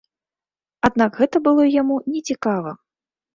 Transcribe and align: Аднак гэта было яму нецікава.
Аднак 0.89 1.19
гэта 1.19 1.37
было 1.49 1.67
яму 1.81 1.95
нецікава. 2.15 2.75